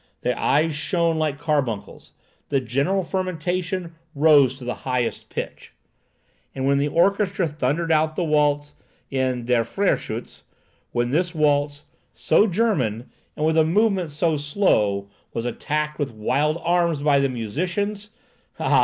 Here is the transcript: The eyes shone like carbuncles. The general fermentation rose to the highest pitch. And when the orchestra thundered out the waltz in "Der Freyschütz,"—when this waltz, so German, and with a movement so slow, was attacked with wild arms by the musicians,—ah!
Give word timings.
The 0.21 0.35
eyes 0.35 0.73
shone 0.73 1.19
like 1.19 1.37
carbuncles. 1.37 2.13
The 2.49 2.59
general 2.59 3.03
fermentation 3.03 3.93
rose 4.15 4.57
to 4.57 4.65
the 4.65 4.73
highest 4.81 5.29
pitch. 5.29 5.73
And 6.55 6.65
when 6.65 6.79
the 6.79 6.87
orchestra 6.87 7.47
thundered 7.47 7.91
out 7.91 8.15
the 8.15 8.23
waltz 8.23 8.73
in 9.11 9.45
"Der 9.45 9.63
Freyschütz,"—when 9.63 11.11
this 11.11 11.35
waltz, 11.35 11.83
so 12.15 12.47
German, 12.47 13.11
and 13.37 13.45
with 13.45 13.59
a 13.59 13.63
movement 13.63 14.09
so 14.09 14.37
slow, 14.37 15.07
was 15.35 15.45
attacked 15.45 15.99
with 15.99 16.11
wild 16.11 16.59
arms 16.63 17.03
by 17.03 17.19
the 17.19 17.29
musicians,—ah! 17.29 18.79